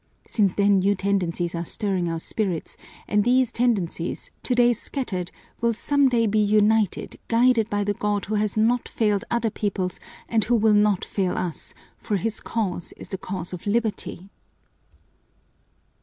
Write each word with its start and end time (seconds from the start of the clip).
Since 0.27 0.55
then 0.55 0.79
new 0.79 0.95
tendencies 0.95 1.53
are 1.53 1.63
stirring 1.63 2.09
our 2.09 2.17
spirits, 2.19 2.75
and 3.07 3.23
these 3.23 3.51
tendencies, 3.51 4.31
today 4.41 4.73
scattered, 4.73 5.29
will 5.61 5.75
some 5.75 6.09
day 6.09 6.25
be 6.25 6.39
united, 6.39 7.19
guided 7.27 7.69
by 7.69 7.83
the 7.83 7.93
God 7.93 8.25
who 8.25 8.33
has 8.33 8.57
not 8.57 8.89
failed 8.89 9.23
other 9.29 9.51
peoples 9.51 9.99
and 10.27 10.43
who 10.43 10.55
will 10.55 10.73
not 10.73 11.05
fail 11.05 11.37
us, 11.37 11.75
for 11.99 12.17
His 12.17 12.39
cause 12.39 12.93
is 12.93 13.09
the 13.09 13.19
cause 13.19 13.53
of 13.53 13.67
liberty!" 13.67 14.31